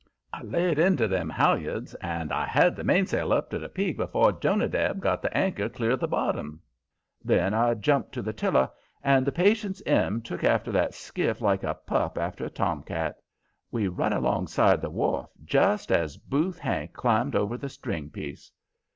[0.33, 4.31] I laid into them halyards, and I had the mainsail up to the peak afore
[4.31, 6.59] Jonadab got the anchor clear of the bottom.
[7.23, 8.67] Then I jumped to the tiller,
[9.03, 10.19] and the Patience M.
[10.23, 13.17] took after that skiff like a pup after a tomcat.
[13.69, 18.51] We run alongside the wharf just as Booth Hank climbed over the stringpiece.